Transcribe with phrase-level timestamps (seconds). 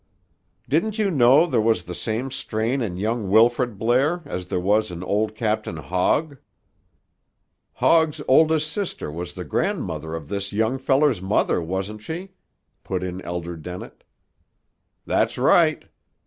[0.67, 4.89] "Didn't you know there was the same strain in young Wilfrid Blair, as there was
[4.89, 6.39] in old Captain Hogg?"
[7.73, 12.31] "Hogg's oldest sister was the grandmother of this young feller's mother, wasn't she?"
[12.83, 14.03] put in Elder Dennett.
[15.05, 15.85] "That's right.